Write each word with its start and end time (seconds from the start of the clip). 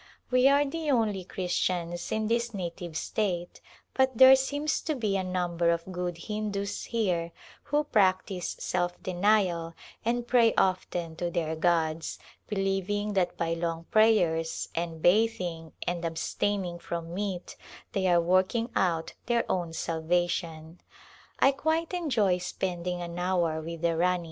We 0.31 0.47
are 0.47 0.65
the 0.65 0.89
only 0.89 1.23
Christians 1.23 2.11
in 2.11 2.27
this 2.27 2.55
native 2.55 2.97
state, 2.97 3.61
but 3.93 4.17
there 4.17 4.35
seems 4.35 4.81
to 4.81 4.95
be 4.95 5.15
a 5.15 5.23
number 5.23 5.69
of 5.69 5.91
good 5.91 6.17
Hindus 6.17 6.85
here 6.85 7.31
who 7.65 7.83
practice 7.83 8.55
self 8.57 8.99
denial 9.03 9.75
and 10.03 10.27
pray 10.27 10.55
often 10.55 11.15
to 11.17 11.29
their 11.29 11.55
gods, 11.55 12.17
be 12.47 12.55
lieving 12.55 13.13
that 13.13 13.37
by 13.37 13.53
long 13.53 13.83
prayers 13.91 14.69
and 14.73 15.03
bathing 15.03 15.71
and 15.85 16.03
abstain 16.03 16.65
ing 16.65 16.79
from 16.79 17.13
meat 17.13 17.55
they 17.91 18.07
are 18.07 18.19
working 18.19 18.71
out 18.75 19.13
their 19.27 19.45
own 19.51 19.71
salva 19.71 20.27
tion. 20.27 20.81
I 21.37 21.51
quite 21.51 21.93
enjoy 21.93 22.39
spending 22.39 23.03
an 23.03 23.19
hour 23.19 23.61
with 23.61 23.83
the 23.83 23.95
Rani. 23.95 24.19